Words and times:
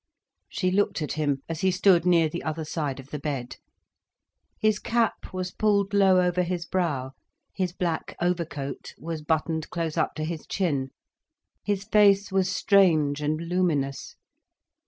She 0.49 0.71
looked 0.71 1.03
at 1.03 1.11
him, 1.11 1.43
as 1.47 1.61
he 1.61 1.69
stood 1.69 2.07
near 2.07 2.27
the 2.27 2.41
other 2.41 2.65
side 2.65 2.99
of 2.99 3.11
the 3.11 3.19
bed. 3.19 3.57
His 4.57 4.79
cap 4.79 5.31
was 5.31 5.51
pulled 5.51 5.93
low 5.93 6.19
over 6.19 6.41
his 6.41 6.65
brow, 6.65 7.11
his 7.53 7.71
black 7.71 8.15
overcoat 8.19 8.95
was 8.97 9.21
buttoned 9.21 9.69
close 9.69 9.97
up 9.97 10.15
to 10.15 10.23
his 10.23 10.47
chin. 10.47 10.89
His 11.63 11.83
face 11.83 12.31
was 12.31 12.49
strange 12.49 13.21
and 13.21 13.41
luminous. 13.41 14.15